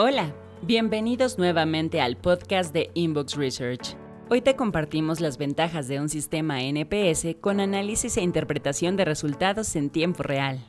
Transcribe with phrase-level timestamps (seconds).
[0.00, 3.96] Hola, bienvenidos nuevamente al podcast de Inbox Research.
[4.30, 9.74] Hoy te compartimos las ventajas de un sistema NPS con análisis e interpretación de resultados
[9.74, 10.64] en tiempo real.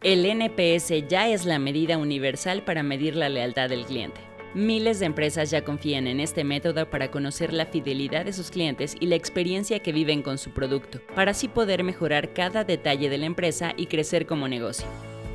[0.00, 4.20] El NPS ya es la medida universal para medir la lealtad del cliente.
[4.52, 8.96] Miles de empresas ya confían en este método para conocer la fidelidad de sus clientes
[8.98, 13.18] y la experiencia que viven con su producto, para así poder mejorar cada detalle de
[13.18, 14.88] la empresa y crecer como negocio.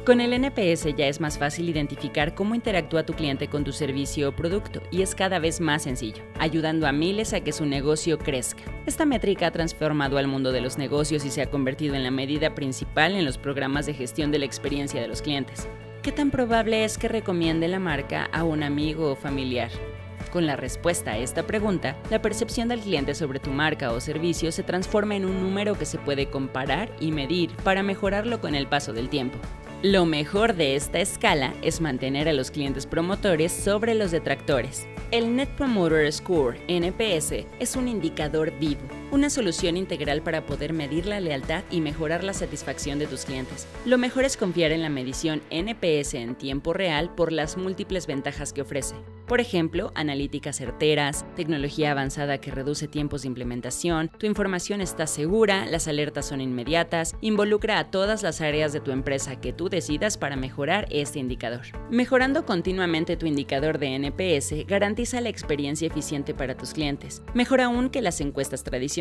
[0.07, 4.29] Con el NPS ya es más fácil identificar cómo interactúa tu cliente con tu servicio
[4.29, 8.17] o producto y es cada vez más sencillo, ayudando a miles a que su negocio
[8.17, 8.63] crezca.
[8.85, 12.11] Esta métrica ha transformado al mundo de los negocios y se ha convertido en la
[12.11, 15.67] medida principal en los programas de gestión de la experiencia de los clientes.
[16.03, 19.71] ¿Qué tan probable es que recomiende la marca a un amigo o familiar?
[20.31, 24.53] Con la respuesta a esta pregunta, la percepción del cliente sobre tu marca o servicio
[24.53, 28.67] se transforma en un número que se puede comparar y medir para mejorarlo con el
[28.67, 29.37] paso del tiempo.
[29.83, 34.87] Lo mejor de esta escala es mantener a los clientes promotores sobre los detractores.
[35.11, 41.05] El Net Promoter Score, NPS, es un indicador vivo, una solución integral para poder medir
[41.05, 43.67] la lealtad y mejorar la satisfacción de tus clientes.
[43.85, 48.53] Lo mejor es confiar en la medición NPS en tiempo real por las múltiples ventajas
[48.53, 48.95] que ofrece.
[49.27, 55.65] Por ejemplo, analíticas certeras, tecnología avanzada que reduce tiempos de implementación, tu información está segura,
[55.65, 60.17] las alertas son inmediatas, involucra a todas las áreas de tu empresa que tú decidas
[60.17, 61.61] para mejorar este indicador.
[61.91, 67.89] Mejorando continuamente tu indicador de NPS garantiza la experiencia eficiente para tus clientes, mejor aún
[67.89, 68.96] que las encuestas tradicionales,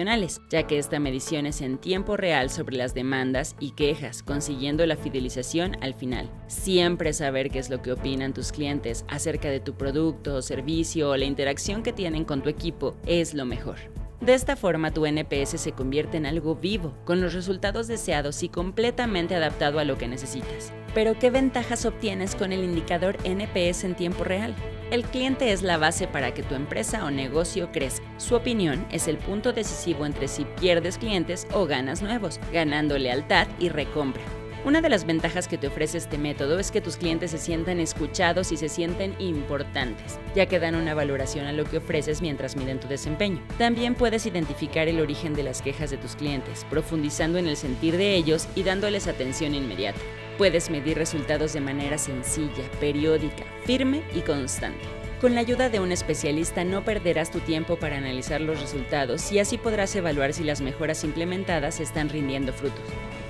[0.51, 4.97] ya que esta medición es en tiempo real sobre las demandas y quejas, consiguiendo la
[4.97, 6.31] fidelización al final.
[6.49, 11.11] Siempre saber qué es lo que opinan tus clientes acerca de tu producto, o servicio
[11.11, 14.06] o la interacción que tienen con tu equipo es lo mejor.
[14.21, 18.49] De esta forma tu NPS se convierte en algo vivo, con los resultados deseados y
[18.49, 20.73] completamente adaptado a lo que necesitas.
[20.95, 24.55] Pero ¿qué ventajas obtienes con el indicador NPS en tiempo real?
[24.91, 28.07] El cliente es la base para que tu empresa o negocio crezca.
[28.17, 33.47] Su opinión es el punto decisivo entre si pierdes clientes o ganas nuevos, ganando lealtad
[33.59, 34.23] y recompra.
[34.67, 37.79] Una de las ventajas que te ofrece este método es que tus clientes se sientan
[37.79, 42.57] escuchados y se sienten importantes, ya que dan una valoración a lo que ofreces mientras
[42.57, 43.41] miden tu desempeño.
[43.59, 47.97] También puedes identificar el origen de las quejas de tus clientes, profundizando en el sentir
[47.97, 50.01] de ellos y dándoles atención inmediata.
[50.37, 54.85] Puedes medir resultados de manera sencilla, periódica, firme y constante.
[55.21, 59.39] Con la ayuda de un especialista no perderás tu tiempo para analizar los resultados y
[59.39, 62.83] así podrás evaluar si las mejoras implementadas están rindiendo frutos.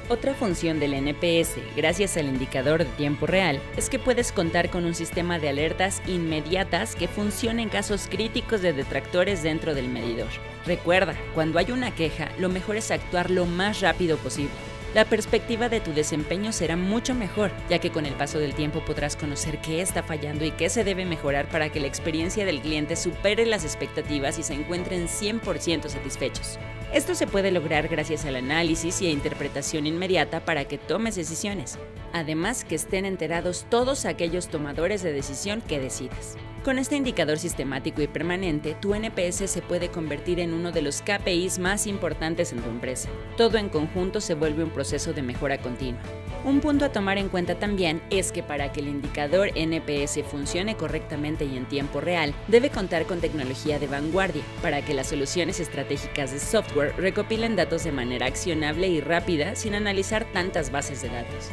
[0.09, 4.85] Otra función del NPS, gracias al indicador de tiempo real, es que puedes contar con
[4.85, 10.29] un sistema de alertas inmediatas que funcione en casos críticos de detractores dentro del medidor.
[10.65, 14.55] Recuerda, cuando hay una queja, lo mejor es actuar lo más rápido posible
[14.97, 18.83] la perspectiva de tu desempeño será mucho mejor, ya que con el paso del tiempo
[18.83, 22.63] podrás conocer qué está fallando y qué se debe mejorar para que la experiencia del
[22.63, 26.59] cliente supere las expectativas y se encuentren 100% satisfechos.
[26.93, 31.79] Esto se puede lograr gracias al análisis y a interpretación inmediata para que tomes decisiones,
[32.13, 36.37] además que estén enterados todos aquellos tomadores de decisión que decidas.
[36.67, 41.01] Con este indicador sistemático y permanente, tu NPS se puede convertir en uno de los
[41.01, 43.09] KPIs más importantes en tu empresa.
[43.37, 46.01] Todo en conjunto se vuelve un proceso de mejora continua.
[46.45, 50.77] Un punto a tomar en cuenta también es que para que el indicador NPS funcione
[50.77, 55.61] correctamente y en tiempo real, debe contar con tecnología de vanguardia para que las soluciones
[55.61, 61.11] estratégicas de software recopilen datos de manera accionable y rápida sin analizar tantas bases de
[61.11, 61.51] datos.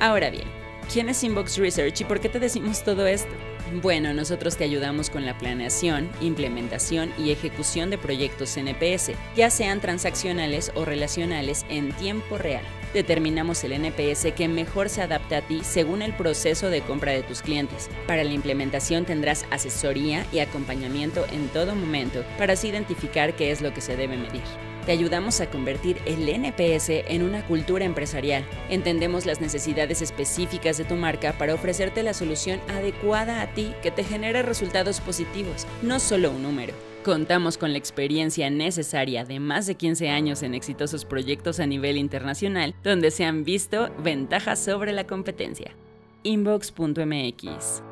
[0.00, 0.44] Ahora bien,
[0.92, 3.34] ¿quién es Inbox Research y por qué te decimos todo esto?
[3.74, 9.80] Bueno, nosotros te ayudamos con la planeación, implementación y ejecución de proyectos NPS, ya sean
[9.80, 12.64] transaccionales o relacionales en tiempo real.
[12.92, 17.22] Determinamos el NPS que mejor se adapte a ti según el proceso de compra de
[17.22, 17.88] tus clientes.
[18.08, 23.60] Para la implementación tendrás asesoría y acompañamiento en todo momento para así identificar qué es
[23.60, 24.69] lo que se debe medir.
[24.86, 28.44] Te ayudamos a convertir el NPS en una cultura empresarial.
[28.68, 33.90] Entendemos las necesidades específicas de tu marca para ofrecerte la solución adecuada a ti que
[33.90, 36.74] te genere resultados positivos, no solo un número.
[37.04, 41.96] Contamos con la experiencia necesaria de más de 15 años en exitosos proyectos a nivel
[41.96, 45.74] internacional donde se han visto ventajas sobre la competencia.
[46.22, 47.89] Inbox.mx